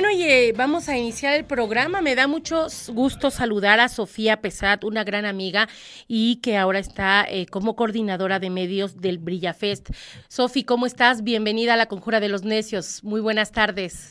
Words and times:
Bueno, 0.00 0.16
y 0.16 0.22
eh, 0.22 0.54
vamos 0.56 0.88
a 0.88 0.96
iniciar 0.96 1.34
el 1.34 1.44
programa. 1.44 2.00
Me 2.00 2.14
da 2.14 2.26
mucho 2.26 2.68
gusto 2.88 3.30
saludar 3.30 3.80
a 3.80 3.88
Sofía 3.90 4.40
Pesat, 4.40 4.82
una 4.84 5.04
gran 5.04 5.26
amiga 5.26 5.68
y 6.08 6.36
que 6.36 6.56
ahora 6.56 6.78
está 6.78 7.26
eh, 7.28 7.44
como 7.44 7.76
coordinadora 7.76 8.38
de 8.38 8.48
medios 8.48 8.98
del 8.98 9.18
Brillafest. 9.18 9.90
Sofi, 10.26 10.64
¿cómo 10.64 10.86
estás? 10.86 11.22
Bienvenida 11.22 11.74
a 11.74 11.76
la 11.76 11.84
Conjura 11.84 12.18
de 12.18 12.30
los 12.30 12.44
Necios. 12.44 13.04
Muy 13.04 13.20
buenas 13.20 13.52
tardes. 13.52 14.10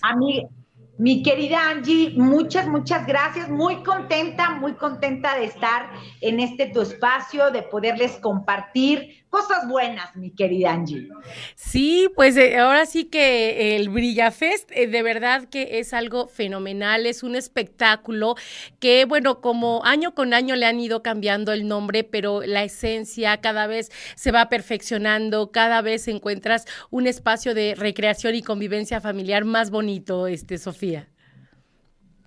Mi 1.00 1.24
querida 1.24 1.70
Angie, 1.70 2.14
muchas, 2.18 2.68
muchas 2.68 3.08
gracias. 3.08 3.50
Muy 3.50 3.82
contenta, 3.84 4.52
muy 4.52 4.74
contenta 4.74 5.40
de 5.40 5.46
estar 5.46 5.90
en 6.22 6.40
este 6.40 6.68
tu 6.68 6.82
espacio, 6.82 7.50
de 7.50 7.64
poderles 7.64 8.18
compartir 8.18 9.26
cosas 9.30 9.68
buenas, 9.68 10.16
mi 10.16 10.32
querida 10.32 10.74
Angie. 10.74 11.10
Sí, 11.56 12.10
pues 12.16 12.36
eh, 12.38 12.58
ahora 12.58 12.86
sí 12.86 13.06
que 13.06 13.76
el 13.76 13.90
Brillafest 13.90 14.72
eh, 14.72 14.88
de 14.88 15.04
verdad 15.04 15.46
que 15.46 15.80
es 15.80 15.94
algo 15.94 16.28
fenomenal, 16.28 17.06
es 17.06 17.24
un 17.24 17.36
espectáculo 17.36 18.36
que, 18.80 19.06
bueno, 19.06 19.42
como 19.42 19.86
año 19.86 20.16
con 20.16 20.34
año 20.34 20.56
le 20.56 20.66
han 20.66 20.80
ido 20.80 21.04
cambiando 21.04 21.54
el 21.54 21.68
nombre, 21.68 22.04
pero 22.04 22.42
la 22.42 22.64
esencia 22.64 23.38
cada 23.42 23.68
vez 23.68 23.92
se 24.16 24.32
va 24.32 24.50
perfeccionando, 24.50 25.52
cada 25.52 25.82
vez 25.82 26.08
encuentras 26.08 26.66
un 26.90 27.08
espacio 27.08 27.54
de 27.54 27.76
recreación 27.76 28.36
y 28.36 28.42
convivencia 28.42 29.02
familiar 29.02 29.46
más 29.46 29.70
bonito, 29.70 30.28
este, 30.28 30.58
Sofía. 30.58 31.08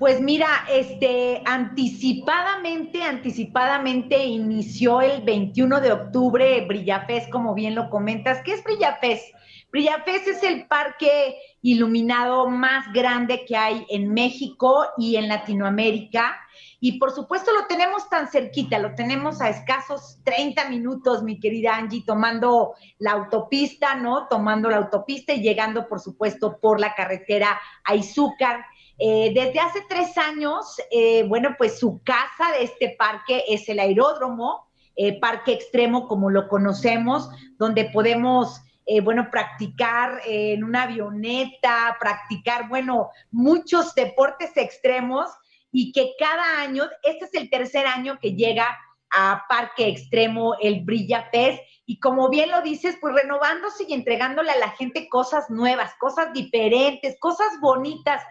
Pues 0.03 0.21
mira, 0.21 0.65
este, 0.69 1.43
anticipadamente, 1.45 3.05
anticipadamente 3.05 4.25
inició 4.25 5.01
el 5.01 5.23
21 5.23 5.81
de 5.81 5.93
octubre 5.93 6.67
Brillafest, 6.67 7.31
como 7.31 7.55
bien 7.55 7.77
lo 7.77 7.89
comentas. 7.89 8.43
¿Qué 8.43 8.55
es 8.55 8.65
Brillafest? 8.65 9.33
Brillafest 9.71 10.27
es 10.27 10.43
el 10.43 10.67
parque 10.67 11.37
iluminado 11.63 12.49
más 12.49 12.93
grande 12.93 13.45
que 13.47 13.57
hay 13.57 13.87
en 13.91 14.13
México 14.13 14.87
y 14.99 15.15
en 15.15 15.29
Latinoamérica. 15.29 16.37
Y 16.81 16.99
por 16.99 17.13
supuesto 17.13 17.53
lo 17.53 17.69
tenemos 17.69 18.11
tan 18.11 18.27
cerquita, 18.27 18.81
lo 18.81 18.97
tenemos 18.97 19.41
a 19.41 19.51
escasos 19.51 20.19
30 20.25 20.69
minutos, 20.69 21.23
mi 21.23 21.39
querida 21.39 21.77
Angie, 21.77 22.03
tomando 22.05 22.75
la 22.99 23.13
autopista, 23.13 23.95
¿no? 23.95 24.27
Tomando 24.27 24.69
la 24.69 24.79
autopista 24.79 25.33
y 25.33 25.43
llegando, 25.43 25.87
por 25.87 26.01
supuesto, 26.01 26.59
por 26.61 26.81
la 26.81 26.93
carretera 26.97 27.61
a 27.85 27.95
Izúcar 27.95 28.65
eh, 29.05 29.33
desde 29.35 29.59
hace 29.59 29.81
tres 29.89 30.17
años, 30.17 30.81
eh, 30.93 31.25
bueno, 31.25 31.57
pues 31.59 31.77
su 31.77 32.01
casa 32.05 32.53
de 32.57 32.63
este 32.63 32.95
parque 32.97 33.43
es 33.49 33.69
el 33.69 33.81
aeródromo, 33.81 34.69
eh, 34.95 35.19
parque 35.19 35.55
extremo 35.55 36.07
como 36.07 36.31
lo 36.31 36.47
conocemos, 36.47 37.29
donde 37.59 37.87
podemos, 37.87 38.63
bueno, 39.03 39.29
practicar 39.29 40.21
en 40.25 40.63
una 40.63 40.83
avioneta, 40.85 41.97
practicar, 41.99 42.69
bueno, 42.69 43.11
muchos 43.33 43.93
deportes 43.97 44.57
extremos 44.57 45.31
y 45.73 45.91
que 45.91 46.13
cada 46.17 46.61
año, 46.61 46.85
este 47.03 47.25
es 47.25 47.35
el 47.35 47.51
tercer 47.51 47.89
año 47.89 48.21
que 48.21 48.35
llega 48.35 48.79
a 49.11 49.45
Parque 49.49 49.89
Extremo, 49.89 50.55
el 50.61 50.85
Brilla 50.85 51.29
Pez, 51.33 51.61
y 51.87 51.99
como 51.99 52.29
bien 52.29 52.51
lo 52.51 52.63
dices, 52.63 52.99
pues 53.01 53.15
renovándose 53.15 53.85
y 53.89 53.95
entregándole 53.95 54.53
a 54.53 54.59
la 54.59 54.71
gente 54.71 55.09
cosas 55.09 55.51
nuevas, 55.51 55.93
cosas 55.99 56.33
diferentes, 56.33 57.17
cosas 57.19 57.49
bonitas 57.61 58.23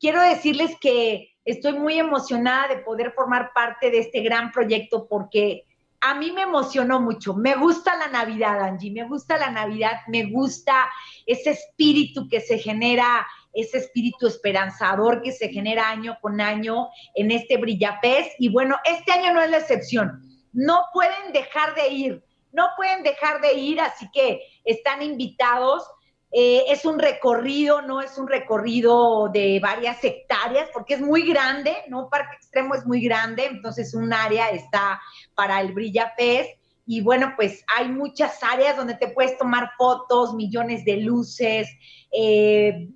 quiero 0.00 0.22
decirles 0.22 0.76
que 0.80 1.36
estoy 1.44 1.74
muy 1.74 1.98
emocionada 1.98 2.68
de 2.68 2.78
poder 2.78 3.12
formar 3.12 3.52
parte 3.54 3.90
de 3.90 4.00
este 4.00 4.20
gran 4.22 4.50
proyecto 4.50 5.06
porque 5.08 5.66
a 6.00 6.14
mí 6.14 6.32
me 6.32 6.42
emocionó 6.42 6.98
mucho. 7.00 7.34
Me 7.34 7.54
gusta 7.56 7.94
la 7.96 8.08
Navidad, 8.08 8.62
Angie, 8.62 8.90
me 8.90 9.06
gusta 9.06 9.36
la 9.36 9.50
Navidad, 9.50 10.00
me 10.08 10.24
gusta 10.24 10.88
ese 11.26 11.50
espíritu 11.50 12.26
que 12.28 12.40
se 12.40 12.58
genera, 12.58 13.26
ese 13.52 13.78
espíritu 13.78 14.26
esperanzador 14.26 15.20
que 15.20 15.32
se 15.32 15.50
genera 15.50 15.90
año 15.90 16.16
con 16.22 16.40
año 16.40 16.88
en 17.14 17.30
este 17.30 17.58
Brillapés. 17.58 18.28
Y 18.38 18.48
bueno, 18.48 18.76
este 18.84 19.12
año 19.12 19.34
no 19.34 19.42
es 19.42 19.50
la 19.50 19.58
excepción. 19.58 20.22
No 20.52 20.84
pueden 20.94 21.32
dejar 21.34 21.74
de 21.74 21.88
ir, 21.88 22.24
no 22.52 22.68
pueden 22.76 23.02
dejar 23.02 23.42
de 23.42 23.52
ir, 23.52 23.80
así 23.80 24.10
que 24.10 24.40
están 24.64 25.02
invitados 25.02 25.84
eh, 26.32 26.64
es 26.68 26.84
un 26.84 26.98
recorrido, 26.98 27.82
no 27.82 28.00
es 28.00 28.16
un 28.16 28.28
recorrido 28.28 29.28
de 29.28 29.58
varias 29.60 30.02
hectáreas, 30.04 30.68
porque 30.72 30.94
es 30.94 31.00
muy 31.00 31.26
grande, 31.26 31.76
¿no? 31.88 32.08
Parque 32.08 32.36
Extremo 32.36 32.74
es 32.76 32.86
muy 32.86 33.02
grande, 33.02 33.46
entonces 33.46 33.94
un 33.94 34.12
área 34.12 34.50
está 34.50 35.00
para 35.34 35.60
el 35.60 35.72
Brilla 35.72 36.14
Pez. 36.16 36.46
Y 36.86 37.02
bueno, 37.02 37.34
pues 37.36 37.64
hay 37.76 37.88
muchas 37.88 38.42
áreas 38.42 38.76
donde 38.76 38.94
te 38.94 39.08
puedes 39.08 39.36
tomar 39.38 39.70
fotos, 39.76 40.34
millones 40.34 40.84
de 40.84 40.98
luces, 40.98 41.68
eh, 42.12 42.88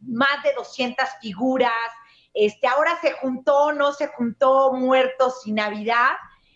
más 0.00 0.42
de 0.42 0.52
200 0.54 1.06
figuras. 1.20 1.72
Este, 2.32 2.66
ahora 2.66 2.98
se 3.00 3.12
juntó, 3.12 3.72
no 3.72 3.92
se 3.92 4.08
juntó 4.08 4.72
Muertos 4.72 5.46
y 5.46 5.52
Navidad. 5.52 6.12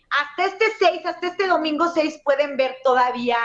Hasta 0.09 0.45
este 0.45 0.65
6, 0.79 1.05
hasta 1.05 1.27
este 1.27 1.47
domingo 1.47 1.87
6 1.91 2.21
pueden 2.23 2.55
ver 2.55 2.77
todavía 2.83 3.37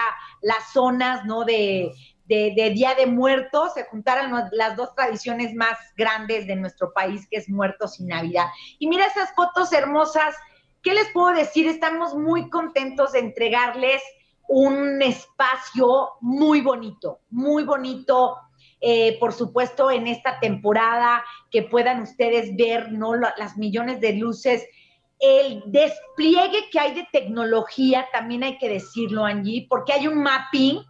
las 0.43 0.73
zonas, 0.73 1.25
¿no? 1.25 1.45
De, 1.45 1.93
de, 2.31 2.71
Día 2.71 2.95
de 2.95 3.07
Muertos, 3.07 3.75
se 3.75 3.85
juntaran 3.85 4.33
las 4.53 4.77
dos 4.77 4.95
tradiciones 4.95 5.53
más 5.53 5.77
grandes 5.97 6.47
de 6.47 6.55
nuestro 6.55 6.93
país, 6.93 7.27
que 7.29 7.39
es 7.39 7.49
Muertos 7.49 7.99
y 7.99 8.05
Navidad. 8.05 8.47
Y 8.79 8.87
mira 8.87 9.07
esas 9.07 9.35
fotos 9.35 9.73
hermosas, 9.73 10.37
¿qué 10.83 10.95
les 10.95 11.11
puedo 11.13 11.35
decir? 11.35 11.67
Estamos 11.67 12.15
muy 12.15 12.49
contentos 12.49 13.13
de 13.13 13.19
entregarles 13.19 14.01
un 14.49 15.03
espacio 15.03 16.11
muy 16.21 16.61
bonito, 16.61 17.21
muy 17.31 17.65
bonito, 17.65 18.37
eh, 18.81 19.19
por 19.19 19.33
supuesto, 19.33 19.91
en 19.91 20.07
esta 20.07 20.39
temporada, 20.39 21.25
que 21.51 21.63
puedan 21.63 22.03
ustedes 22.03 22.55
ver, 22.57 22.93
¿no? 22.93 23.15
Las 23.15 23.57
millones 23.57 24.01
de 24.01 24.13
luces 24.13 24.67
el 25.23 25.63
despliegue 25.67 26.71
que 26.73 26.81
hay 26.81 26.95
de 26.95 27.07
tecnología, 27.13 28.09
también 28.11 28.43
hay 28.43 28.57
que 28.57 28.71
decirlo, 28.71 29.27
Angie, 29.27 29.67
porque 29.69 29.93
hay 29.93 30.09
un 30.09 30.23
mapping 30.23 30.81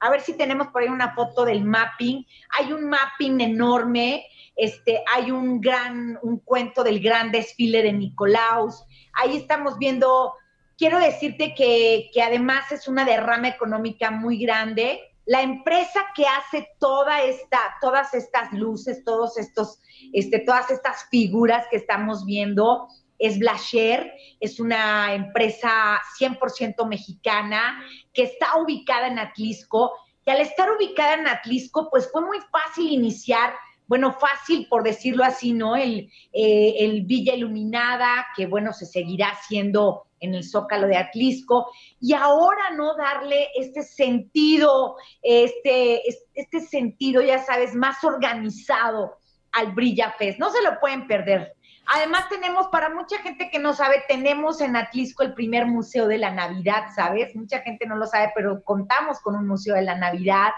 a 0.00 0.10
ver 0.10 0.20
si 0.20 0.34
tenemos 0.34 0.68
por 0.68 0.82
ahí 0.82 0.88
una 0.88 1.14
foto 1.14 1.44
del 1.44 1.64
mapping. 1.64 2.26
Hay 2.58 2.72
un 2.72 2.88
mapping 2.88 3.40
enorme, 3.40 4.26
este, 4.56 5.02
hay 5.12 5.30
un 5.30 5.60
gran, 5.60 6.18
un 6.22 6.38
cuento 6.40 6.84
del 6.84 7.00
gran 7.00 7.32
desfile 7.32 7.82
de 7.82 7.92
Nicolaus. 7.92 8.84
Ahí 9.14 9.36
estamos 9.36 9.78
viendo, 9.78 10.34
quiero 10.76 10.98
decirte 10.98 11.54
que, 11.54 12.10
que 12.12 12.22
además 12.22 12.70
es 12.72 12.88
una 12.88 13.04
derrama 13.04 13.48
económica 13.48 14.10
muy 14.10 14.38
grande. 14.38 15.00
La 15.26 15.42
empresa 15.42 16.00
que 16.14 16.24
hace 16.26 16.68
toda 16.78 17.22
esta, 17.22 17.58
todas 17.80 18.14
estas 18.14 18.52
luces, 18.52 19.04
todos 19.04 19.36
estos, 19.36 19.80
este, 20.12 20.38
todas 20.38 20.70
estas 20.70 21.08
figuras 21.10 21.66
que 21.70 21.76
estamos 21.76 22.24
viendo, 22.24 22.88
es 23.18 23.38
Blacher, 23.38 24.12
es 24.40 24.60
una 24.60 25.12
empresa 25.14 26.00
100% 26.18 26.86
mexicana 26.86 27.82
que 28.12 28.22
está 28.24 28.56
ubicada 28.58 29.08
en 29.08 29.18
Atlisco. 29.18 29.92
Y 30.24 30.30
al 30.30 30.40
estar 30.40 30.70
ubicada 30.70 31.14
en 31.14 31.26
Atlisco, 31.26 31.88
pues 31.90 32.10
fue 32.10 32.22
muy 32.22 32.38
fácil 32.52 32.92
iniciar, 32.92 33.54
bueno, 33.86 34.12
fácil 34.12 34.66
por 34.68 34.82
decirlo 34.82 35.24
así, 35.24 35.52
¿no? 35.52 35.74
El, 35.74 36.10
eh, 36.32 37.02
Villa 37.04 37.34
Iluminada, 37.34 38.26
que 38.36 38.46
bueno, 38.46 38.72
se 38.72 38.86
seguirá 38.86 39.30
haciendo 39.30 40.04
en 40.20 40.34
el 40.34 40.44
Zócalo 40.44 40.86
de 40.88 40.96
Atlisco, 40.96 41.70
y 42.00 42.12
ahora 42.12 42.70
no 42.76 42.96
darle 42.96 43.48
este 43.54 43.82
sentido, 43.82 44.96
este, 45.22 46.02
este 46.34 46.60
sentido, 46.60 47.22
ya 47.22 47.38
sabes, 47.38 47.74
más 47.74 48.02
organizado 48.02 49.16
al 49.52 49.72
Brilla 49.72 50.12
Fest. 50.18 50.38
No 50.38 50.50
se 50.50 50.62
lo 50.62 50.78
pueden 50.80 51.06
perder. 51.06 51.54
Además 51.90 52.28
tenemos, 52.28 52.68
para 52.68 52.90
mucha 52.90 53.16
gente 53.18 53.48
que 53.50 53.58
no 53.58 53.72
sabe, 53.72 54.04
tenemos 54.08 54.60
en 54.60 54.76
Atlisco 54.76 55.22
el 55.22 55.32
primer 55.32 55.66
museo 55.66 56.06
de 56.06 56.18
la 56.18 56.30
Navidad, 56.30 56.88
¿sabes? 56.94 57.34
Mucha 57.34 57.60
gente 57.60 57.86
no 57.86 57.96
lo 57.96 58.04
sabe, 58.06 58.30
pero 58.34 58.62
contamos 58.62 59.20
con 59.20 59.34
un 59.34 59.48
museo 59.48 59.74
de 59.74 59.82
la 59.82 59.96
Navidad, 59.96 60.50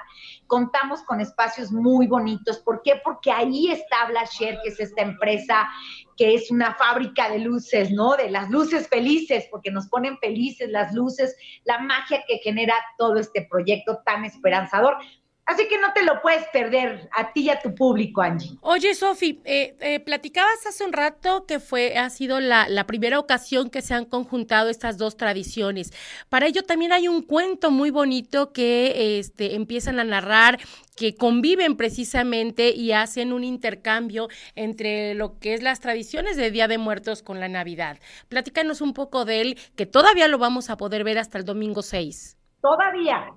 contamos 0.48 1.02
con 1.04 1.20
espacios 1.20 1.70
muy 1.70 2.08
bonitos. 2.08 2.58
¿Por 2.58 2.82
qué? 2.82 3.00
Porque 3.04 3.30
ahí 3.30 3.70
está 3.70 4.06
Blacher, 4.08 4.58
que 4.62 4.70
es 4.70 4.80
esta 4.80 5.02
empresa 5.02 5.68
que 6.16 6.34
es 6.34 6.50
una 6.50 6.74
fábrica 6.74 7.30
de 7.30 7.38
luces, 7.38 7.90
¿no? 7.92 8.14
De 8.14 8.28
las 8.28 8.50
luces 8.50 8.88
felices, 8.88 9.46
porque 9.50 9.70
nos 9.70 9.88
ponen 9.88 10.18
felices 10.18 10.68
las 10.68 10.92
luces, 10.92 11.34
la 11.64 11.78
magia 11.78 12.22
que 12.28 12.38
genera 12.38 12.74
todo 12.98 13.16
este 13.16 13.46
proyecto 13.48 14.02
tan 14.04 14.26
esperanzador. 14.26 14.98
Así 15.46 15.66
que 15.68 15.78
no 15.78 15.92
te 15.92 16.04
lo 16.04 16.20
puedes 16.22 16.46
perder 16.52 17.08
a 17.12 17.32
ti 17.32 17.42
y 17.42 17.50
a 17.50 17.58
tu 17.58 17.74
público, 17.74 18.22
Angie. 18.22 18.56
Oye, 18.60 18.94
Sofi, 18.94 19.40
eh, 19.44 19.76
eh, 19.80 19.98
platicabas 20.00 20.64
hace 20.66 20.84
un 20.84 20.92
rato 20.92 21.44
que 21.46 21.58
fue, 21.58 21.98
ha 21.98 22.08
sido 22.10 22.38
la, 22.40 22.68
la, 22.68 22.86
primera 22.86 23.18
ocasión 23.18 23.68
que 23.68 23.82
se 23.82 23.94
han 23.94 24.04
conjuntado 24.04 24.68
estas 24.68 24.96
dos 24.96 25.16
tradiciones. 25.16 25.92
Para 26.28 26.46
ello 26.46 26.62
también 26.62 26.92
hay 26.92 27.08
un 27.08 27.22
cuento 27.22 27.70
muy 27.70 27.90
bonito 27.90 28.52
que 28.52 29.18
este, 29.18 29.56
empiezan 29.56 29.98
a 29.98 30.04
narrar, 30.04 30.58
que 30.96 31.16
conviven 31.16 31.76
precisamente 31.76 32.70
y 32.70 32.92
hacen 32.92 33.32
un 33.32 33.42
intercambio 33.42 34.28
entre 34.54 35.14
lo 35.14 35.38
que 35.38 35.54
es 35.54 35.62
las 35.62 35.80
tradiciones 35.80 36.36
de 36.36 36.50
Día 36.50 36.68
de 36.68 36.78
Muertos 36.78 37.22
con 37.22 37.40
la 37.40 37.48
Navidad. 37.48 37.98
Platícanos 38.28 38.80
un 38.80 38.92
poco 38.92 39.24
de 39.24 39.40
él, 39.40 39.58
que 39.76 39.86
todavía 39.86 40.28
lo 40.28 40.38
vamos 40.38 40.70
a 40.70 40.76
poder 40.76 41.02
ver 41.02 41.18
hasta 41.18 41.38
el 41.38 41.44
domingo 41.44 41.82
6. 41.82 42.36
Todavía, 42.60 43.32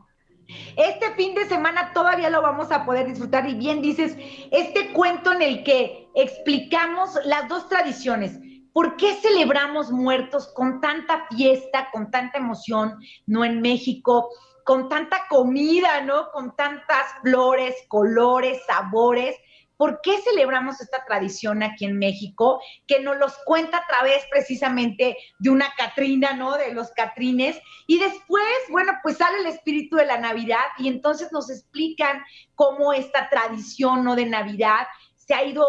este 0.75 1.13
fin 1.15 1.35
de 1.35 1.45
semana 1.45 1.91
todavía 1.93 2.29
lo 2.29 2.41
vamos 2.41 2.71
a 2.71 2.85
poder 2.85 3.07
disfrutar 3.07 3.47
y 3.47 3.55
bien 3.55 3.81
dices, 3.81 4.17
este 4.51 4.91
cuento 4.93 5.31
en 5.31 5.41
el 5.41 5.63
que 5.63 6.09
explicamos 6.15 7.17
las 7.25 7.47
dos 7.47 7.69
tradiciones. 7.69 8.39
¿Por 8.73 8.97
qué 8.97 9.13
celebramos 9.15 9.91
muertos 9.91 10.51
con 10.53 10.81
tanta 10.81 11.27
fiesta, 11.29 11.89
con 11.91 12.09
tanta 12.09 12.39
emoción, 12.39 12.97
no 13.27 13.45
en 13.45 13.61
México, 13.61 14.29
con 14.63 14.89
tanta 14.89 15.27
comida, 15.29 16.01
¿no? 16.01 16.31
Con 16.31 16.55
tantas 16.55 17.05
flores, 17.21 17.75
colores, 17.87 18.61
sabores. 18.65 19.35
¿Por 19.83 19.99
qué 20.01 20.17
celebramos 20.21 20.79
esta 20.79 21.03
tradición 21.03 21.61
aquí 21.61 21.83
en 21.83 21.99
México? 21.99 22.61
Que 22.87 23.01
nos 23.01 23.17
los 23.17 23.33
cuenta 23.43 23.79
a 23.79 23.85
través 23.85 24.23
precisamente 24.31 25.17
de 25.39 25.49
una 25.49 25.73
Catrina, 25.75 26.31
¿no? 26.31 26.53
De 26.53 26.73
los 26.73 26.91
Catrines. 26.91 27.59
Y 27.85 27.99
después, 27.99 28.45
bueno, 28.69 28.93
pues 29.03 29.17
sale 29.17 29.39
el 29.39 29.47
espíritu 29.47 29.97
de 29.97 30.05
la 30.05 30.17
Navidad 30.17 30.63
y 30.77 30.87
entonces 30.87 31.33
nos 31.33 31.49
explican 31.49 32.23
cómo 32.55 32.93
esta 32.93 33.29
tradición, 33.29 34.05
¿no? 34.05 34.15
De 34.15 34.25
Navidad 34.25 34.87
se 35.17 35.33
ha 35.33 35.43
ido 35.43 35.65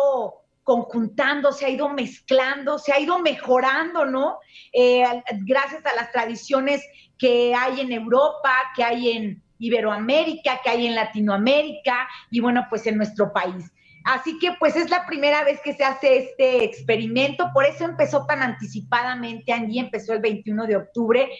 conjuntando, 0.62 1.50
se 1.50 1.66
ha 1.66 1.70
ido 1.70 1.88
mezclando, 1.88 2.78
se 2.78 2.92
ha 2.92 3.00
ido 3.00 3.18
mejorando, 3.18 4.06
¿no? 4.06 4.38
Eh, 4.72 5.02
gracias 5.40 5.84
a 5.86 5.94
las 5.96 6.12
tradiciones 6.12 6.86
que 7.18 7.52
hay 7.52 7.80
en 7.80 7.90
Europa, 7.90 8.54
que 8.76 8.84
hay 8.84 9.10
en 9.10 9.42
Iberoamérica, 9.58 10.60
que 10.62 10.70
hay 10.70 10.86
en 10.86 10.94
Latinoamérica 10.94 12.08
y 12.30 12.38
bueno, 12.38 12.64
pues 12.70 12.86
en 12.86 12.96
nuestro 12.96 13.32
país. 13.32 13.72
Así 14.04 14.38
que 14.38 14.52
pues 14.58 14.76
es 14.76 14.90
la 14.90 15.06
primera 15.06 15.44
vez 15.44 15.60
que 15.62 15.72
se 15.72 15.82
hace 15.82 16.18
este 16.18 16.62
experimento, 16.62 17.50
por 17.54 17.64
eso 17.64 17.84
empezó 17.84 18.26
tan 18.26 18.42
anticipadamente, 18.42 19.52
Angie 19.52 19.80
empezó 19.80 20.12
el 20.12 20.20
21 20.20 20.66
de 20.66 20.76
octubre. 20.76 21.30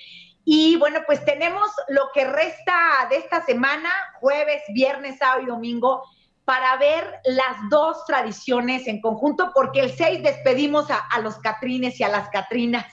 Y 0.47 0.77
bueno, 0.77 1.01
pues 1.07 1.25
tenemos 1.25 1.71
lo 1.89 2.09
que 2.15 2.25
resta 2.25 3.07
de 3.11 3.17
esta 3.17 3.45
semana, 3.45 3.91
jueves, 4.21 4.63
viernes, 4.73 5.19
sábado 5.19 5.43
y 5.43 5.47
domingo, 5.47 6.03
para 6.45 6.77
ver 6.77 7.21
las 7.25 7.57
dos 7.71 8.05
tradiciones 8.07 8.87
en 8.87 9.01
conjunto, 9.01 9.53
porque 9.55 9.81
el 9.81 9.91
6 9.91 10.23
despedimos 10.23 10.87
a, 10.91 11.19
los 11.21 11.39
Catrines 11.39 11.99
y 12.01 12.05
a 12.05 12.09
las 12.09 12.29
Catrinas. 12.29 12.87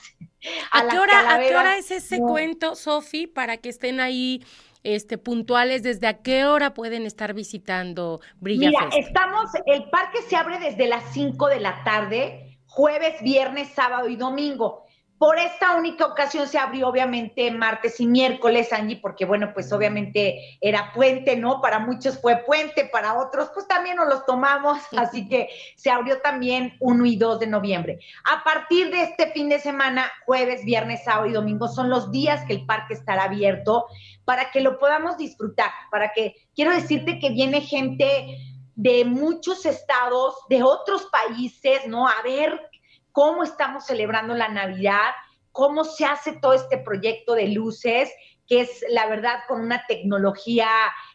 A, 0.70 0.86
qué, 0.88 0.98
hora, 0.98 1.34
¿A 1.34 1.38
qué 1.38 1.54
hora 1.54 1.76
es 1.76 1.90
ese 1.90 2.18
cuento, 2.18 2.74
Sofi, 2.74 3.26
para 3.26 3.58
que 3.58 3.68
estén 3.68 4.00
ahí 4.00 4.42
este, 4.84 5.18
puntuales, 5.18 5.82
¿desde 5.82 6.06
a 6.06 6.18
qué 6.22 6.44
hora 6.44 6.74
pueden 6.74 7.06
estar 7.06 7.34
visitando 7.34 8.20
Brilla 8.40 8.68
Mira, 8.68 8.88
estamos, 8.96 9.50
el 9.66 9.88
parque 9.90 10.18
se 10.28 10.36
abre 10.36 10.58
desde 10.58 10.88
las 10.88 11.12
5 11.12 11.48
de 11.48 11.60
la 11.60 11.84
tarde, 11.84 12.58
jueves, 12.66 13.22
viernes, 13.22 13.68
sábado 13.74 14.08
y 14.08 14.16
domingo. 14.16 14.81
Por 15.22 15.38
esta 15.38 15.76
única 15.76 16.04
ocasión 16.04 16.48
se 16.48 16.58
abrió 16.58 16.88
obviamente 16.88 17.48
martes 17.52 18.00
y 18.00 18.08
miércoles, 18.08 18.72
Angie, 18.72 18.98
porque 19.00 19.24
bueno, 19.24 19.52
pues 19.54 19.72
obviamente 19.72 20.58
era 20.60 20.92
puente, 20.92 21.36
¿no? 21.36 21.60
Para 21.60 21.78
muchos 21.78 22.20
fue 22.20 22.38
puente, 22.38 22.86
para 22.86 23.16
otros 23.16 23.48
pues 23.54 23.68
también 23.68 23.98
nos 23.98 24.08
los 24.08 24.26
tomamos, 24.26 24.80
así 24.96 25.28
que 25.28 25.48
se 25.76 25.92
abrió 25.92 26.20
también 26.22 26.74
1 26.80 27.06
y 27.06 27.14
2 27.14 27.38
de 27.38 27.46
noviembre. 27.46 28.00
A 28.24 28.42
partir 28.42 28.90
de 28.90 29.02
este 29.02 29.30
fin 29.30 29.48
de 29.48 29.60
semana, 29.60 30.10
jueves, 30.26 30.64
viernes, 30.64 31.04
sábado 31.04 31.28
y 31.28 31.32
domingo 31.34 31.68
son 31.68 31.88
los 31.88 32.10
días 32.10 32.44
que 32.44 32.54
el 32.54 32.66
parque 32.66 32.94
estará 32.94 33.22
abierto 33.22 33.86
para 34.24 34.50
que 34.50 34.60
lo 34.60 34.80
podamos 34.80 35.18
disfrutar, 35.18 35.70
para 35.92 36.12
que, 36.12 36.34
quiero 36.52 36.72
decirte 36.72 37.20
que 37.20 37.30
viene 37.30 37.60
gente 37.60 38.38
de 38.74 39.04
muchos 39.04 39.66
estados, 39.66 40.34
de 40.48 40.64
otros 40.64 41.06
países, 41.12 41.86
¿no? 41.86 42.08
A 42.08 42.22
ver 42.24 42.71
cómo 43.12 43.44
estamos 43.44 43.86
celebrando 43.86 44.34
la 44.34 44.48
Navidad, 44.48 45.12
cómo 45.52 45.84
se 45.84 46.04
hace 46.04 46.32
todo 46.32 46.54
este 46.54 46.78
proyecto 46.78 47.34
de 47.34 47.48
luces, 47.48 48.10
que 48.46 48.62
es 48.62 48.84
la 48.88 49.06
verdad 49.06 49.40
con 49.46 49.60
una 49.60 49.84
tecnología 49.86 50.68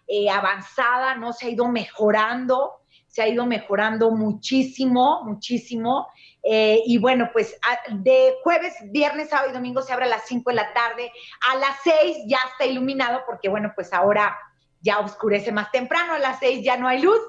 eh, 0.07 0.29
avanzada, 0.29 1.15
¿no? 1.15 1.33
Se 1.33 1.47
ha 1.47 1.49
ido 1.49 1.67
mejorando, 1.67 2.81
se 3.07 3.23
ha 3.23 3.27
ido 3.27 3.45
mejorando 3.45 4.11
muchísimo, 4.11 5.23
muchísimo. 5.23 6.07
Eh, 6.43 6.81
y 6.85 6.97
bueno, 6.97 7.29
pues 7.33 7.57
de 7.89 8.35
jueves, 8.43 8.75
viernes, 8.91 9.29
sábado 9.29 9.49
y 9.49 9.53
domingo 9.53 9.81
se 9.81 9.91
abre 9.91 10.05
a 10.05 10.09
las 10.09 10.25
5 10.27 10.49
de 10.51 10.55
la 10.55 10.73
tarde. 10.73 11.11
A 11.51 11.55
las 11.57 11.77
6 11.83 12.17
ya 12.27 12.39
está 12.51 12.65
iluminado 12.65 13.21
porque 13.25 13.49
bueno, 13.49 13.71
pues 13.75 13.91
ahora 13.91 14.37
ya 14.81 14.99
oscurece 14.99 15.51
más 15.51 15.71
temprano, 15.71 16.13
a 16.13 16.19
las 16.19 16.39
6 16.39 16.63
ya 16.63 16.77
no 16.77 16.87
hay 16.87 17.01
luz. 17.01 17.19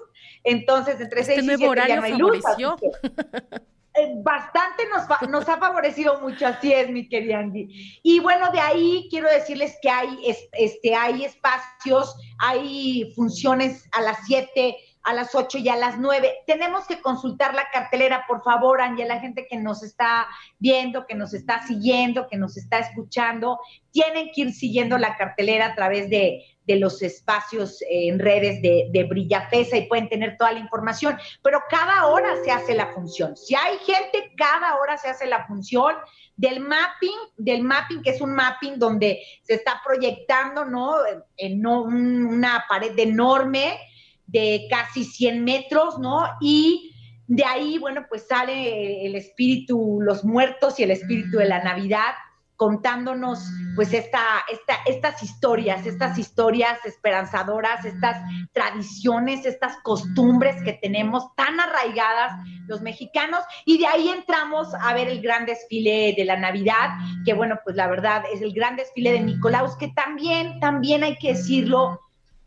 Entonces, 0.45 1.01
entre 1.01 1.25
6 1.25 1.39
este 1.39 1.55
y 1.55 1.57
7 1.57 1.83
ya 1.89 1.97
no 1.97 2.03
hay 2.03 2.17
luz. 2.17 2.45
Eh, 3.99 4.13
bastante 4.23 4.85
nos, 5.29 5.49
ha 5.49 5.57
favorecido 5.57 6.21
mucho, 6.21 6.47
así 6.47 6.73
es, 6.73 6.89
mi 6.91 7.09
querida 7.09 7.39
Angie. 7.39 7.69
Y 8.03 8.21
bueno, 8.21 8.51
de 8.53 8.61
ahí 8.61 9.09
quiero 9.11 9.29
decirles 9.29 9.77
que 9.83 9.91
hay, 9.91 10.09
este, 10.53 10.95
hay 10.95 11.25
espacios, 11.25 12.15
hay 12.39 13.13
funciones 13.17 13.89
a 13.91 14.03
las 14.03 14.19
7, 14.27 14.77
a 15.03 15.15
las 15.15 15.35
8 15.35 15.59
y 15.59 15.69
a 15.69 15.77
las 15.77 15.99
9. 15.99 16.33
Tenemos 16.47 16.87
que 16.87 17.01
consultar 17.01 17.55
la 17.55 17.69
cartelera, 17.73 18.25
por 18.29 18.45
favor, 18.45 18.81
Angie, 18.81 19.05
la 19.05 19.19
gente 19.19 19.49
que 19.49 19.57
nos 19.57 19.83
está 19.83 20.29
viendo, 20.59 21.07
que 21.07 21.17
nos 21.17 21.35
está 21.35 21.67
siguiendo, 21.67 22.29
que 22.29 22.37
nos 22.37 22.57
está 22.57 22.79
escuchando, 22.79 23.59
tienen 23.91 24.31
que 24.33 24.43
ir 24.43 24.53
siguiendo 24.53 24.97
la 24.97 25.17
cartelera 25.17 25.67
a 25.67 25.75
través 25.75 26.09
de, 26.09 26.45
de 26.69 26.77
los 26.77 27.03
espacios 27.03 27.83
en 27.89 28.19
redes 28.19 28.61
de, 28.61 28.89
de 28.93 29.05
Brillafesa 29.05 29.79
y 29.79 29.89
pueden 29.89 30.09
tener 30.11 30.37
toda 30.37 30.53
la 30.53 30.59
información, 30.61 31.17
pero 31.43 31.61
cada 31.71 32.07
hora 32.07 32.37
se 32.45 32.53
hace 32.53 32.75
la 32.75 32.89
función. 32.89 33.37
Si 33.39 33.55
hay 33.55 33.79
gente, 33.79 34.33
cada 34.37 34.77
hora 34.77 34.99
se 34.99 35.09
hace 35.09 35.27
la 35.27 35.47
función 35.47 35.95
del 36.37 36.61
mapping, 36.61 37.19
del 37.39 37.63
mapping, 37.63 38.03
que 38.03 38.11
es 38.11 38.21
un 38.21 38.35
mapping 38.35 38.79
donde 38.79 39.19
se 39.43 39.55
está 39.55 39.81
proyectando, 39.83 40.67
¿no? 40.67 40.93
En 41.39 41.67
una 41.67 42.67
pared 42.69 42.97
enorme 42.99 43.79
de 44.27 44.67
casi 44.69 45.05
100 45.05 45.43
metros, 45.43 45.99
¿no? 45.99 46.29
Y 46.43 46.95
de 47.27 47.45
ahí, 47.47 47.79
bueno, 47.79 48.05
pues 48.11 48.27
sale 48.27 49.07
el 49.07 49.15
espíritu, 49.15 50.01
los 50.03 50.23
muertos 50.23 50.79
y 50.79 50.83
el 50.83 50.91
espíritu 50.91 51.39
de 51.39 51.47
la 51.47 51.65
Navidad 51.65 52.13
contándonos 52.59 53.39
pues 53.77 53.95
esta, 53.95 54.21
esta, 54.51 54.75
estas 54.85 55.23
historias, 55.23 55.87
estas 55.87 56.19
historias 56.19 56.85
esperanzadoras, 56.85 57.85
estas 57.85 58.21
tradiciones, 58.53 59.47
estas 59.47 59.77
costumbres 59.85 60.61
que 60.65 60.73
tenemos 60.73 61.33
tan 61.37 61.61
arraigadas 61.61 62.33
los 62.67 62.83
mexicanos. 62.83 63.41
Y 63.65 63.79
de 63.79 63.87
ahí 63.87 64.09
entramos 64.09 64.75
a 64.75 64.93
ver 64.93 65.07
el 65.07 65.23
gran 65.23 65.47
desfile 65.47 66.15
de 66.17 66.25
la 66.25 66.37
Navidad, 66.37 66.99
que 67.25 67.33
bueno, 67.33 67.61
pues 67.63 67.77
la 67.77 67.87
verdad 67.87 68.25
es 68.35 68.43
el 68.43 68.53
gran 68.53 68.75
desfile 68.75 69.13
de 69.13 69.21
Nicolaus, 69.21 69.77
que 69.77 69.93
también, 69.93 70.59
también 70.59 71.05
hay 71.05 71.17
que 71.17 71.35
decirlo, 71.35 72.01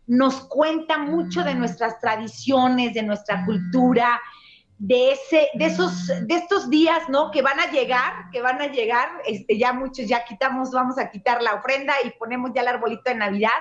nos 0.08 0.42
cuenta 0.42 0.98
mucho 0.98 1.46
de 1.46 1.56
nuestras 1.56 2.02
tradiciones, 2.02 2.94
de 2.94 3.04
nuestra 3.04 3.46
cultura, 3.46 4.20
de 4.84 5.12
ese, 5.12 5.48
de 5.54 5.66
esos, 5.66 6.08
de 6.08 6.34
estos 6.34 6.68
días, 6.68 7.08
¿no? 7.08 7.30
Que 7.30 7.44
van 7.44 7.60
a 7.60 7.70
llegar, 7.70 8.32
que 8.32 8.42
van 8.42 8.60
a 8.60 8.66
llegar, 8.66 9.10
este, 9.28 9.56
ya 9.56 9.74
muchos 9.74 10.08
ya 10.08 10.26
quitamos, 10.26 10.72
vamos 10.72 10.98
a 10.98 11.12
quitar 11.12 11.40
la 11.44 11.54
ofrenda 11.54 11.94
y 12.04 12.10
ponemos 12.18 12.50
ya 12.56 12.62
el 12.62 12.68
arbolito 12.68 13.04
de 13.06 13.14
Navidad. 13.14 13.60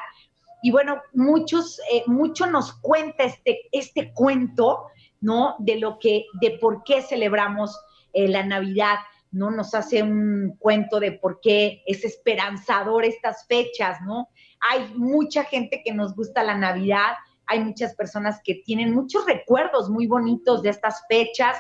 Y 0.63 0.71
bueno, 0.71 1.03
muchos, 1.13 1.79
eh, 1.93 2.05
mucho 2.07 2.47
nos 2.47 2.73
cuenta 2.73 3.25
este, 3.25 3.69
este 3.71 4.15
cuento, 4.15 4.87
¿no? 5.21 5.57
De 5.59 5.79
lo 5.79 5.99
que, 5.99 6.25
de 6.41 6.53
por 6.53 6.85
qué 6.85 7.03
celebramos 7.03 7.79
eh, 8.15 8.27
la 8.27 8.43
Navidad, 8.43 8.97
¿no? 9.31 9.51
Nos 9.51 9.75
hace 9.75 10.03
un 10.03 10.57
cuento 10.59 11.01
de 11.01 11.13
por 11.13 11.43
qué 11.43 11.83
es 11.87 12.03
esperanzador 12.03 13.05
estas 13.05 13.47
fechas, 13.47 14.01
¿no? 14.07 14.31
Hay 14.71 14.91
mucha 14.95 15.45
gente 15.45 15.83
que 15.85 15.93
nos 15.93 16.17
gusta 16.17 16.43
la 16.43 16.57
Navidad, 16.57 17.13
hay 17.51 17.61
muchas 17.61 17.95
personas 17.97 18.41
que 18.45 18.63
tienen 18.65 18.95
muchos 18.95 19.27
recuerdos 19.27 19.91
muy 19.91 20.07
bonitos 20.07 20.63
de 20.63 20.71
estas 20.71 21.03
fechas. 21.09 21.57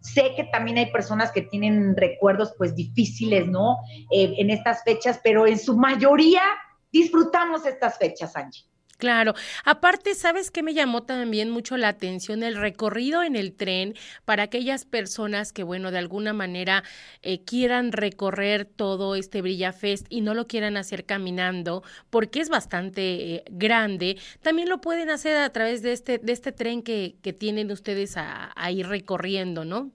Sé 0.00 0.32
que 0.34 0.44
también 0.44 0.78
hay 0.78 0.90
personas 0.90 1.30
que 1.30 1.42
tienen 1.42 1.94
recuerdos 1.94 2.54
pues 2.56 2.74
difíciles, 2.74 3.46
¿no? 3.46 3.76
Eh, 4.10 4.34
en 4.38 4.48
estas 4.48 4.82
fechas, 4.82 5.20
pero 5.22 5.46
en 5.46 5.58
su 5.58 5.76
mayoría 5.76 6.42
disfrutamos 6.90 7.66
estas 7.66 7.98
fechas, 7.98 8.34
Angie. 8.34 8.64
Claro. 8.98 9.34
Aparte, 9.64 10.14
¿sabes 10.14 10.50
qué 10.50 10.62
me 10.62 10.72
llamó 10.72 11.02
también 11.02 11.50
mucho 11.50 11.76
la 11.76 11.88
atención? 11.88 12.42
El 12.42 12.56
recorrido 12.56 13.22
en 13.22 13.36
el 13.36 13.54
tren 13.54 13.94
para 14.24 14.44
aquellas 14.44 14.86
personas 14.86 15.52
que, 15.52 15.62
bueno, 15.64 15.90
de 15.90 15.98
alguna 15.98 16.32
manera 16.32 16.82
eh, 17.20 17.44
quieran 17.44 17.92
recorrer 17.92 18.64
todo 18.64 19.14
este 19.14 19.42
Brillafest 19.42 20.06
y 20.08 20.22
no 20.22 20.32
lo 20.32 20.46
quieran 20.46 20.78
hacer 20.78 21.04
caminando, 21.04 21.82
porque 22.08 22.40
es 22.40 22.48
bastante 22.48 23.34
eh, 23.34 23.44
grande, 23.50 24.16
también 24.40 24.70
lo 24.70 24.80
pueden 24.80 25.10
hacer 25.10 25.36
a 25.36 25.50
través 25.50 25.82
de 25.82 25.92
este, 25.92 26.16
de 26.18 26.32
este 26.32 26.52
tren 26.52 26.82
que, 26.82 27.16
que 27.22 27.34
tienen 27.34 27.70
ustedes 27.70 28.16
a, 28.16 28.52
ir 28.70 28.88
recorriendo, 28.88 29.64
¿no? 29.64 29.90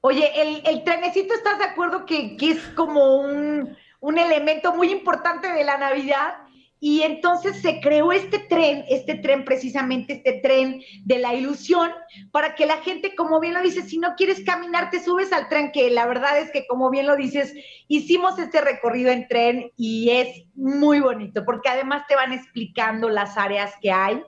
Oye, 0.00 0.30
el, 0.40 0.62
el 0.66 0.84
trenecito, 0.84 1.34
¿estás 1.34 1.58
de 1.58 1.64
acuerdo 1.64 2.06
que, 2.06 2.36
que 2.36 2.52
es 2.52 2.60
como 2.74 3.20
un, 3.20 3.76
un 4.00 4.18
elemento 4.18 4.74
muy 4.74 4.90
importante 4.90 5.52
de 5.52 5.64
la 5.64 5.76
Navidad? 5.78 6.45
Y 6.78 7.02
entonces 7.02 7.62
se 7.62 7.80
creó 7.80 8.12
este 8.12 8.38
tren, 8.38 8.84
este 8.88 9.14
tren 9.14 9.44
precisamente, 9.44 10.14
este 10.14 10.40
tren 10.42 10.82
de 11.04 11.18
la 11.18 11.34
ilusión, 11.34 11.90
para 12.30 12.54
que 12.54 12.66
la 12.66 12.76
gente, 12.78 13.14
como 13.14 13.40
bien 13.40 13.54
lo 13.54 13.62
dices, 13.62 13.88
si 13.88 13.98
no 13.98 14.14
quieres 14.16 14.44
caminar, 14.44 14.90
te 14.90 15.02
subes 15.02 15.32
al 15.32 15.48
tren, 15.48 15.72
que 15.72 15.90
la 15.90 16.06
verdad 16.06 16.38
es 16.38 16.50
que, 16.50 16.66
como 16.66 16.90
bien 16.90 17.06
lo 17.06 17.16
dices, 17.16 17.54
hicimos 17.88 18.38
este 18.38 18.60
recorrido 18.60 19.10
en 19.10 19.26
tren 19.26 19.72
y 19.76 20.10
es 20.10 20.44
muy 20.54 21.00
bonito, 21.00 21.44
porque 21.44 21.70
además 21.70 22.06
te 22.08 22.14
van 22.14 22.32
explicando 22.32 23.08
las 23.08 23.38
áreas 23.38 23.72
que 23.80 23.90
hay. 23.90 24.22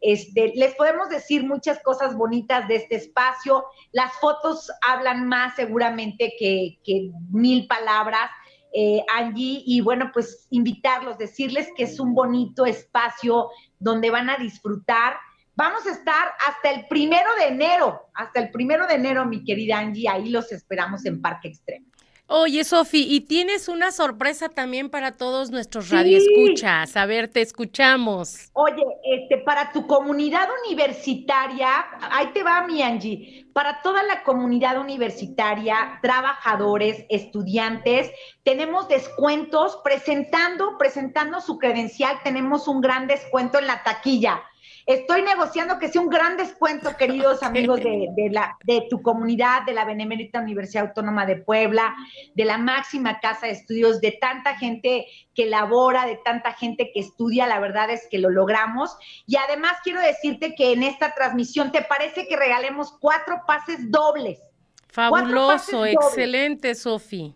Este, 0.00 0.52
les 0.54 0.74
podemos 0.74 1.08
decir 1.08 1.44
muchas 1.44 1.82
cosas 1.82 2.14
bonitas 2.16 2.68
de 2.68 2.76
este 2.76 2.96
espacio. 2.96 3.64
Las 3.92 4.12
fotos 4.20 4.70
hablan 4.86 5.26
más 5.26 5.56
seguramente 5.56 6.34
que, 6.38 6.78
que 6.84 7.10
mil 7.30 7.66
palabras 7.66 8.30
eh, 8.76 9.04
Angie, 9.14 9.62
y 9.64 9.80
bueno, 9.80 10.10
pues 10.12 10.48
invitarlos, 10.50 11.16
decirles 11.16 11.68
que 11.76 11.84
es 11.84 12.00
un 12.00 12.12
bonito 12.12 12.66
espacio 12.66 13.48
donde 13.78 14.10
van 14.10 14.28
a 14.28 14.36
disfrutar. 14.36 15.14
Vamos 15.54 15.86
a 15.86 15.92
estar 15.92 16.32
hasta 16.48 16.72
el 16.72 16.88
primero 16.88 17.28
de 17.38 17.54
enero, 17.54 18.02
hasta 18.14 18.40
el 18.40 18.50
primero 18.50 18.88
de 18.88 18.94
enero, 18.94 19.24
mi 19.26 19.44
querida 19.44 19.78
Angie, 19.78 20.08
ahí 20.08 20.28
los 20.28 20.50
esperamos 20.50 21.06
en 21.06 21.22
Parque 21.22 21.48
Extremo. 21.48 21.86
Oye, 22.26 22.64
Sofi, 22.64 23.06
y 23.06 23.20
tienes 23.20 23.68
una 23.68 23.92
sorpresa 23.92 24.48
también 24.48 24.88
para 24.88 25.12
todos 25.12 25.50
nuestros 25.50 25.90
radioescuchas. 25.90 26.96
A 26.96 27.04
ver, 27.04 27.28
te 27.28 27.42
escuchamos. 27.42 28.48
Oye, 28.54 28.82
este, 29.04 29.38
para 29.38 29.72
tu 29.72 29.86
comunidad 29.86 30.48
universitaria, 30.66 31.68
ahí 32.10 32.28
te 32.32 32.42
va 32.42 32.66
mi 32.66 32.80
Angie, 32.80 33.46
para 33.52 33.82
toda 33.82 34.02
la 34.04 34.22
comunidad 34.22 34.80
universitaria, 34.80 35.98
trabajadores, 36.00 37.04
estudiantes, 37.10 38.10
tenemos 38.42 38.88
descuentos 38.88 39.78
presentando, 39.84 40.78
presentando 40.78 41.42
su 41.42 41.58
credencial, 41.58 42.16
tenemos 42.24 42.68
un 42.68 42.80
gran 42.80 43.06
descuento 43.06 43.58
en 43.58 43.66
la 43.66 43.82
taquilla. 43.82 44.42
Estoy 44.86 45.22
negociando 45.22 45.78
que 45.78 45.88
sea 45.88 46.02
un 46.02 46.10
gran 46.10 46.36
descuento, 46.36 46.94
queridos 46.98 47.42
amigos 47.42 47.80
de, 47.80 48.28
la, 48.30 48.56
de 48.64 48.86
tu 48.90 49.00
comunidad, 49.02 49.62
de 49.64 49.72
la 49.72 49.84
Benemérita 49.84 50.40
Universidad 50.40 50.88
Autónoma 50.88 51.24
de 51.26 51.36
Puebla, 51.36 51.94
de 52.34 52.44
la 52.44 52.58
máxima 52.58 53.20
casa 53.20 53.46
de 53.46 53.52
estudios, 53.52 54.00
de 54.00 54.12
tanta 54.20 54.56
gente 54.56 55.06
que 55.34 55.46
labora, 55.46 56.06
de 56.06 56.18
tanta 56.24 56.52
gente 56.52 56.90
que 56.92 57.00
estudia, 57.00 57.46
la 57.46 57.60
verdad 57.60 57.90
es 57.90 58.06
que 58.10 58.18
lo 58.18 58.30
logramos. 58.30 58.96
Y 59.26 59.36
además 59.36 59.72
quiero 59.82 60.00
decirte 60.00 60.54
que 60.54 60.72
en 60.72 60.82
esta 60.82 61.14
transmisión, 61.14 61.72
¿te 61.72 61.82
parece 61.82 62.28
que 62.28 62.36
regalemos 62.36 62.92
cuatro 63.00 63.42
pases 63.46 63.90
dobles? 63.90 64.40
Fabuloso, 64.88 65.86
excelente, 65.86 66.74
Sofi. 66.74 67.34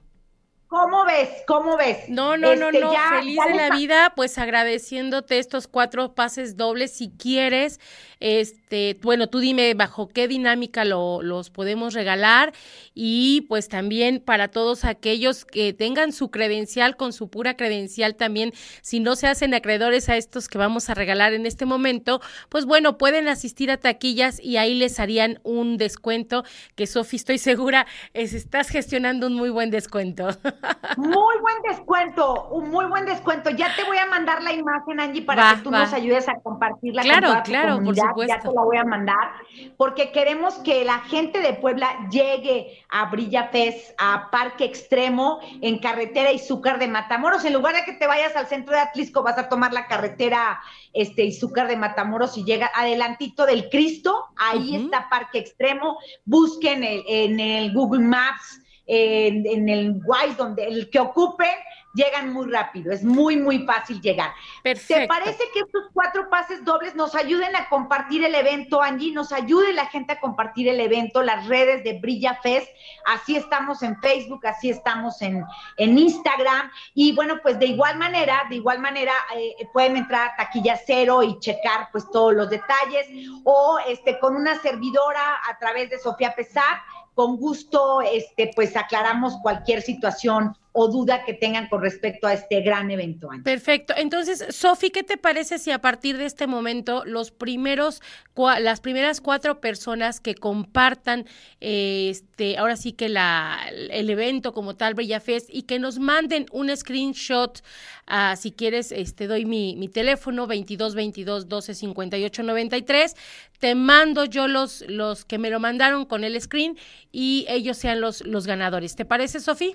¿Cómo 0.68 1.06
ves? 1.06 1.30
¿Cómo 1.46 1.78
ves? 1.78 2.10
No, 2.10 2.36
no, 2.36 2.54
no, 2.54 2.66
este, 2.66 2.80
no. 2.80 2.92
Feliz 2.92 3.38
de 3.48 3.54
la 3.54 3.70
vida, 3.70 4.12
pues 4.14 4.36
agradeciéndote 4.36 5.38
estos 5.38 5.66
cuatro 5.66 6.14
pases 6.14 6.58
dobles. 6.58 6.92
Si 6.92 7.08
quieres, 7.08 7.80
este, 8.20 8.98
bueno, 9.00 9.30
tú 9.30 9.38
dime 9.38 9.72
bajo 9.72 10.08
qué 10.08 10.28
dinámica 10.28 10.84
lo, 10.84 11.22
los 11.22 11.48
podemos 11.48 11.94
regalar 11.94 12.52
y 12.94 13.46
pues 13.48 13.68
también 13.68 14.20
para 14.20 14.48
todos 14.48 14.84
aquellos 14.84 15.46
que 15.46 15.72
tengan 15.72 16.12
su 16.12 16.30
credencial 16.30 16.96
con 16.98 17.14
su 17.14 17.30
pura 17.30 17.56
credencial 17.56 18.16
también, 18.16 18.52
si 18.82 19.00
no 19.00 19.16
se 19.16 19.26
hacen 19.26 19.54
acreedores 19.54 20.10
a 20.10 20.18
estos 20.18 20.48
que 20.48 20.58
vamos 20.58 20.90
a 20.90 20.94
regalar 20.94 21.32
en 21.32 21.46
este 21.46 21.64
momento, 21.64 22.20
pues 22.50 22.66
bueno, 22.66 22.98
pueden 22.98 23.28
asistir 23.28 23.70
a 23.70 23.78
taquillas 23.78 24.38
y 24.38 24.58
ahí 24.58 24.74
les 24.74 25.00
harían 25.00 25.40
un 25.44 25.78
descuento 25.78 26.44
que 26.74 26.86
Sofi, 26.86 27.16
estoy 27.16 27.38
segura, 27.38 27.86
es, 28.12 28.34
estás 28.34 28.68
gestionando 28.68 29.28
un 29.28 29.34
muy 29.34 29.48
buen 29.48 29.70
descuento. 29.70 30.28
Muy 30.96 31.38
buen 31.40 31.56
descuento, 31.68 32.48
un 32.50 32.70
muy 32.70 32.86
buen 32.86 33.04
descuento. 33.04 33.50
Ya 33.50 33.74
te 33.76 33.84
voy 33.84 33.98
a 33.98 34.06
mandar 34.06 34.42
la 34.42 34.52
imagen, 34.52 35.00
Angie, 35.00 35.22
para 35.22 35.54
que 35.54 35.62
tú 35.62 35.70
nos 35.70 35.92
ayudes 35.92 36.28
a 36.28 36.34
compartirla 36.40 37.02
claro, 37.02 37.20
con 37.20 37.30
toda 37.30 37.42
claro, 37.42 37.74
comunidad. 37.76 38.02
Por 38.02 38.10
supuesto. 38.10 38.34
Ya 38.34 38.40
te 38.40 38.54
la 38.54 38.62
voy 38.62 38.76
a 38.76 38.84
mandar, 38.84 39.32
porque 39.76 40.12
queremos 40.12 40.54
que 40.56 40.84
la 40.84 40.98
gente 41.00 41.40
de 41.40 41.54
Puebla 41.54 41.88
llegue 42.10 42.84
a 42.88 43.06
Brilla 43.06 43.48
Fest, 43.48 43.94
a 43.98 44.30
Parque 44.30 44.64
Extremo, 44.64 45.40
en 45.60 45.78
carretera 45.78 46.32
Izúcar 46.32 46.78
de 46.78 46.88
Matamoros. 46.88 47.44
En 47.44 47.52
lugar 47.52 47.74
de 47.74 47.84
que 47.84 47.92
te 47.92 48.06
vayas 48.06 48.34
al 48.36 48.46
centro 48.46 48.74
de 48.74 48.80
Atlisco, 48.80 49.22
vas 49.22 49.38
a 49.38 49.48
tomar 49.48 49.72
la 49.72 49.86
carretera 49.86 50.60
este, 50.92 51.24
Izúcar 51.24 51.68
de 51.68 51.76
Matamoros 51.76 52.36
y 52.36 52.44
llega 52.44 52.70
adelantito 52.74 53.46
del 53.46 53.68
Cristo. 53.68 54.26
Ahí 54.36 54.76
está 54.76 55.08
Parque 55.08 55.38
Extremo. 55.38 55.98
Busquen 56.24 56.82
en 56.82 57.40
el 57.40 57.72
Google 57.72 58.04
Maps 58.04 58.62
en, 58.88 59.68
el 59.68 60.00
Wise, 60.04 60.36
donde 60.36 60.64
el 60.64 60.90
que 60.90 60.98
ocupe, 60.98 61.46
llegan 61.94 62.32
muy 62.32 62.50
rápido, 62.50 62.92
es 62.92 63.02
muy, 63.02 63.36
muy 63.36 63.66
fácil 63.66 64.00
llegar. 64.00 64.30
¿Te 64.62 65.06
parece 65.06 65.44
que 65.52 65.60
estos 65.60 65.84
cuatro 65.92 66.28
pases 66.30 66.64
dobles 66.64 66.94
nos 66.94 67.14
ayuden 67.14 67.56
a 67.56 67.68
compartir 67.68 68.24
el 68.24 68.34
evento, 68.34 68.80
Angie? 68.80 69.12
Nos 69.12 69.32
ayude 69.32 69.72
la 69.72 69.86
gente 69.86 70.12
a 70.12 70.20
compartir 70.20 70.68
el 70.68 70.80
evento, 70.80 71.22
las 71.22 71.46
redes 71.48 71.82
de 71.84 71.98
Brilla 71.98 72.38
Fest, 72.42 72.68
así 73.06 73.36
estamos 73.36 73.82
en 73.82 73.98
Facebook, 74.00 74.46
así 74.46 74.70
estamos 74.70 75.20
en, 75.22 75.42
en 75.76 75.98
Instagram, 75.98 76.70
y 76.94 77.14
bueno, 77.14 77.40
pues 77.42 77.58
de 77.58 77.66
igual 77.66 77.98
manera, 77.98 78.44
de 78.48 78.56
igual 78.56 78.78
manera 78.78 79.12
eh, 79.36 79.54
pueden 79.72 79.96
entrar 79.96 80.28
a 80.28 80.36
taquilla 80.36 80.78
cero 80.86 81.22
y 81.22 81.38
checar 81.40 81.88
pues 81.90 82.08
todos 82.10 82.34
los 82.34 82.48
detalles, 82.48 83.06
o 83.44 83.78
este 83.88 84.18
con 84.20 84.36
una 84.36 84.56
servidora 84.60 85.38
a 85.48 85.58
través 85.58 85.90
de 85.90 85.98
Sofía 85.98 86.34
Pesar, 86.34 86.82
con 87.18 87.36
gusto, 87.36 88.00
este, 88.00 88.52
pues 88.54 88.76
aclaramos 88.76 89.38
cualquier 89.42 89.82
situación 89.82 90.56
o 90.72 90.88
duda 90.88 91.24
que 91.24 91.34
tengan 91.34 91.68
con 91.68 91.82
respecto 91.82 92.26
a 92.26 92.34
este 92.34 92.60
gran 92.60 92.90
evento. 92.90 93.28
Perfecto. 93.42 93.94
Entonces, 93.96 94.44
Sofi, 94.50 94.90
¿qué 94.90 95.02
te 95.02 95.16
parece 95.16 95.58
si 95.58 95.70
a 95.70 95.80
partir 95.80 96.18
de 96.18 96.26
este 96.26 96.46
momento 96.46 97.04
los 97.04 97.30
primeros, 97.30 98.00
las 98.36 98.80
primeras 98.80 99.20
cuatro 99.20 99.60
personas 99.60 100.20
que 100.20 100.34
compartan, 100.34 101.24
este, 101.60 102.58
ahora 102.58 102.76
sí 102.76 102.92
que 102.92 103.08
la, 103.08 103.58
el 103.90 104.10
evento 104.10 104.52
como 104.52 104.76
tal, 104.76 104.94
Brilla 104.94 105.20
Fest, 105.20 105.48
y 105.50 105.62
que 105.62 105.78
nos 105.78 105.98
manden 105.98 106.46
un 106.52 106.74
screenshot, 106.76 107.62
uh, 108.08 108.36
si 108.36 108.52
quieres, 108.52 108.92
este, 108.92 109.26
doy 109.26 109.46
mi, 109.46 109.74
mi 109.74 109.88
teléfono 109.88 110.46
22 110.46 110.94
22 110.94 111.48
12 111.48 111.74
58 111.74 112.42
93, 112.42 113.16
te 113.58 113.74
mando 113.74 114.26
yo 114.26 114.46
los, 114.46 114.84
los 114.88 115.24
que 115.24 115.38
me 115.38 115.50
lo 115.50 115.60
mandaron 115.60 116.04
con 116.04 116.24
el 116.24 116.40
screen 116.40 116.76
y 117.10 117.46
ellos 117.48 117.78
sean 117.78 118.00
los, 118.00 118.24
los 118.24 118.46
ganadores. 118.46 118.94
¿Te 118.94 119.04
parece, 119.04 119.40
Sofi? 119.40 119.74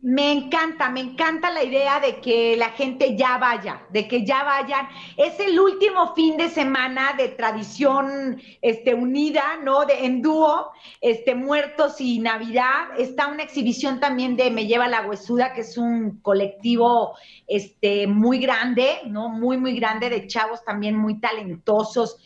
Me 0.00 0.30
encanta, 0.30 0.90
me 0.90 1.00
encanta 1.00 1.50
la 1.50 1.64
idea 1.64 1.98
de 1.98 2.20
que 2.20 2.56
la 2.56 2.70
gente 2.70 3.16
ya 3.16 3.36
vaya, 3.36 3.82
de 3.90 4.06
que 4.06 4.24
ya 4.24 4.44
vayan. 4.44 4.86
Es 5.16 5.40
el 5.40 5.58
último 5.58 6.14
fin 6.14 6.36
de 6.36 6.48
semana 6.50 7.14
de 7.18 7.30
tradición 7.30 8.40
este, 8.62 8.94
unida, 8.94 9.56
¿no? 9.64 9.86
De, 9.86 10.04
en 10.04 10.22
dúo, 10.22 10.70
este, 11.00 11.34
Muertos 11.34 12.00
y 12.00 12.20
Navidad. 12.20 12.90
Está 12.96 13.26
una 13.26 13.42
exhibición 13.42 13.98
también 13.98 14.36
de 14.36 14.52
Me 14.52 14.68
Lleva 14.68 14.86
la 14.86 15.04
Huesuda, 15.04 15.52
que 15.52 15.62
es 15.62 15.76
un 15.76 16.20
colectivo 16.20 17.16
este, 17.48 18.06
muy 18.06 18.38
grande, 18.38 19.00
¿no? 19.06 19.28
Muy, 19.28 19.58
muy 19.58 19.74
grande, 19.74 20.10
de 20.10 20.28
chavos 20.28 20.64
también 20.64 20.96
muy 20.96 21.18
talentosos 21.18 22.18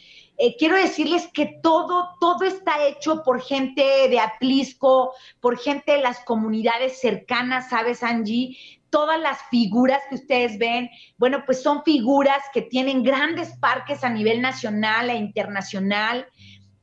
eh, 0.44 0.56
quiero 0.58 0.74
decirles 0.74 1.28
que 1.32 1.60
todo, 1.62 2.16
todo 2.18 2.42
está 2.42 2.84
hecho 2.84 3.22
por 3.22 3.40
gente 3.40 4.08
de 4.08 4.18
Atlisco, 4.18 5.14
por 5.38 5.56
gente 5.56 5.92
de 5.92 6.00
las 6.00 6.18
comunidades 6.24 7.00
cercanas, 7.00 7.68
¿sabes, 7.68 8.02
Angie? 8.02 8.56
Todas 8.90 9.20
las 9.20 9.38
figuras 9.50 10.02
que 10.08 10.16
ustedes 10.16 10.58
ven, 10.58 10.90
bueno, 11.16 11.44
pues 11.46 11.62
son 11.62 11.84
figuras 11.84 12.42
que 12.52 12.60
tienen 12.60 13.04
grandes 13.04 13.56
parques 13.58 14.02
a 14.02 14.08
nivel 14.08 14.42
nacional 14.42 15.10
e 15.10 15.14
internacional 15.14 16.26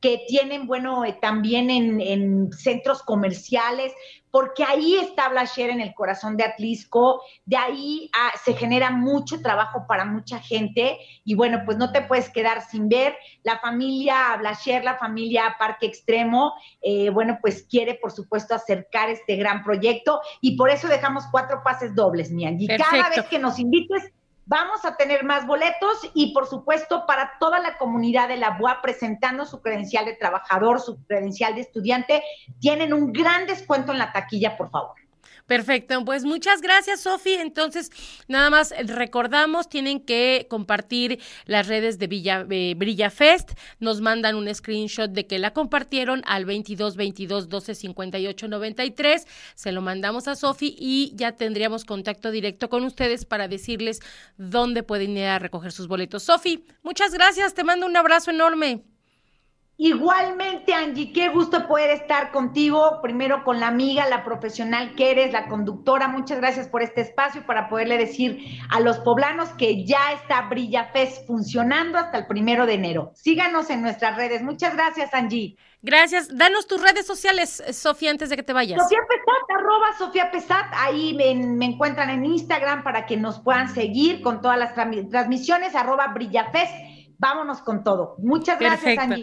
que 0.01 0.23
tienen, 0.27 0.65
bueno, 0.65 1.03
eh, 1.03 1.17
también 1.21 1.69
en, 1.69 1.99
en, 1.99 2.51
centros 2.53 3.03
comerciales, 3.03 3.93
porque 4.31 4.63
ahí 4.63 4.95
está 4.95 5.27
Blacher 5.29 5.69
en 5.69 5.81
el 5.81 5.93
corazón 5.93 6.37
de 6.37 6.43
Atlisco, 6.43 7.21
de 7.45 7.57
ahí 7.57 8.09
ah, 8.13 8.31
se 8.43 8.53
genera 8.53 8.91
mucho 8.91 9.41
trabajo 9.41 9.85
para 9.87 10.05
mucha 10.05 10.39
gente 10.39 10.99
y 11.25 11.35
bueno, 11.35 11.63
pues 11.65 11.77
no 11.77 11.91
te 11.91 12.01
puedes 12.01 12.29
quedar 12.29 12.61
sin 12.61 12.89
ver. 12.89 13.17
La 13.43 13.59
familia 13.59 14.35
Blacher, 14.37 14.83
la 14.83 14.97
familia 14.97 15.55
Parque 15.57 15.87
Extremo, 15.87 16.53
eh, 16.81 17.09
bueno, 17.09 17.39
pues 17.41 17.63
quiere 17.63 17.95
por 17.95 18.11
supuesto 18.11 18.53
acercar 18.53 19.09
este 19.09 19.35
gran 19.35 19.63
proyecto 19.63 20.21
y 20.41 20.55
por 20.55 20.69
eso 20.69 20.87
dejamos 20.87 21.25
cuatro 21.31 21.61
pases 21.63 21.95
dobles, 21.95 22.31
mi 22.31 22.45
Y 22.45 22.67
cada 22.67 23.09
vez 23.09 23.25
que 23.29 23.39
nos 23.39 23.59
invites, 23.59 24.11
Vamos 24.49 24.83
a 24.83 24.95
tener 24.95 25.23
más 25.23 25.45
boletos 25.45 26.09
y, 26.15 26.33
por 26.33 26.47
supuesto, 26.47 27.05
para 27.05 27.33
toda 27.39 27.59
la 27.59 27.77
comunidad 27.77 28.27
de 28.27 28.37
la 28.37 28.57
BUA 28.57 28.81
presentando 28.81 29.45
su 29.45 29.61
credencial 29.61 30.05
de 30.05 30.15
trabajador, 30.15 30.81
su 30.81 31.05
credencial 31.05 31.53
de 31.53 31.61
estudiante, 31.61 32.23
tienen 32.59 32.91
un 32.91 33.13
gran 33.13 33.45
descuento 33.45 33.91
en 33.91 33.99
la 33.99 34.11
taquilla, 34.11 34.57
por 34.57 34.71
favor. 34.71 34.95
Perfecto, 35.45 36.05
pues 36.05 36.25
muchas 36.25 36.61
gracias, 36.61 37.01
Sofi. 37.01 37.33
Entonces, 37.33 37.91
nada 38.27 38.49
más 38.49 38.73
recordamos, 38.85 39.67
tienen 39.67 39.99
que 39.99 40.45
compartir 40.49 41.19
las 41.45 41.67
redes 41.67 41.97
de 41.97 42.07
Villa, 42.07 42.45
eh, 42.49 42.75
Brilla 42.77 43.09
Fest. 43.09 43.51
Nos 43.79 43.99
mandan 43.99 44.35
un 44.35 44.53
screenshot 44.53 45.09
de 45.09 45.25
que 45.25 45.39
la 45.39 45.51
compartieron 45.51 46.21
al 46.27 46.45
22 46.45 46.95
22 46.95 47.49
12 47.49 47.75
58 47.75 48.47
93. 48.47 49.27
Se 49.55 49.71
lo 49.71 49.81
mandamos 49.81 50.27
a 50.27 50.35
Sofi 50.35 50.75
y 50.77 51.13
ya 51.15 51.31
tendríamos 51.31 51.83
contacto 51.83 52.31
directo 52.31 52.69
con 52.69 52.83
ustedes 52.83 53.25
para 53.25 53.47
decirles 53.47 54.01
dónde 54.38 54.83
pueden 54.83 55.17
ir 55.17 55.25
a 55.25 55.39
recoger 55.39 55.71
sus 55.71 55.88
boletos. 55.88 56.23
Sofi, 56.23 56.65
muchas 56.83 57.13
gracias. 57.13 57.53
Te 57.53 57.63
mando 57.63 57.85
un 57.85 57.97
abrazo 57.97 58.31
enorme. 58.31 58.83
Igualmente, 59.81 60.74
Angie, 60.74 61.13
qué 61.13 61.29
gusto 61.29 61.65
poder 61.65 61.91
estar 61.91 62.31
contigo, 62.31 63.00
primero 63.01 63.45
con 63.45 63.62
la 63.62 63.67
amiga, 63.67 64.09
la 64.09 64.25
profesional 64.25 64.93
que 64.93 65.12
eres, 65.12 65.31
la 65.31 65.48
conductora. 65.48 66.09
Muchas 66.09 66.39
gracias 66.39 66.67
por 66.67 66.81
este 66.81 67.00
espacio 67.00 67.45
para 67.45 67.69
poderle 67.69 67.98
decir 67.98 68.59
a 68.69 68.81
los 68.81 68.98
poblanos 69.00 69.48
que 69.51 69.86
ya 69.86 70.12
está 70.12 70.41
Brilla 70.50 70.89
Fest 70.91 71.25
funcionando 71.25 71.98
hasta 71.98 72.17
el 72.17 72.27
primero 72.27 72.65
de 72.65 72.74
enero. 72.74 73.13
Síganos 73.15 73.69
en 73.69 73.81
nuestras 73.81 74.17
redes. 74.17 74.41
Muchas 74.41 74.74
gracias, 74.74 75.13
Angie. 75.13 75.55
Gracias. 75.81 76.38
Danos 76.38 76.67
tus 76.67 76.81
redes 76.81 77.07
sociales, 77.07 77.63
Sofía, 77.71 78.12
antes 78.12 78.29
de 78.29 78.36
que 78.36 78.43
te 78.43 78.51
vayas. 78.51 78.81
Sofía 78.81 79.00
Pesat, 79.07 79.62
arroba 79.62 79.98
Sofía 79.98 80.29
Pesat. 80.29 80.65
Ahí 80.74 81.13
me, 81.13 81.33
me, 81.36 81.67
encuentran 81.67 82.09
en 82.09 82.25
Instagram 82.25 82.83
para 82.83 83.05
que 83.05 83.15
nos 83.15 83.39
puedan 83.39 83.74
seguir 83.74 84.21
con 84.21 84.41
todas 84.41 84.59
las 84.59 84.74
transmisiones, 84.74 85.74
arroba 85.74 86.07
Brillafest. 86.07 87.00
Vámonos 87.19 87.62
con 87.62 87.83
todo. 87.83 88.15
Muchas 88.19 88.57
gracias, 88.59 88.98
Angie. 88.98 89.17